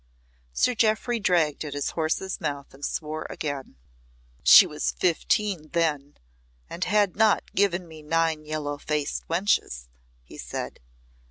Sir 0.51 0.73
Jeoffry 0.73 1.19
dragged 1.19 1.63
at 1.63 1.75
his 1.75 1.91
horse's 1.91 2.41
mouth 2.41 2.73
and 2.73 2.83
swore 2.83 3.27
again. 3.29 3.75
"She 4.43 4.65
was 4.65 4.89
fifteen 4.93 5.67
then, 5.73 6.17
and 6.67 6.85
had 6.85 7.15
not 7.15 7.53
given 7.53 7.87
me 7.87 8.01
nine 8.01 8.43
yellow 8.43 8.79
faced 8.79 9.27
wenches," 9.29 9.89
he 10.23 10.39
said. 10.39 10.79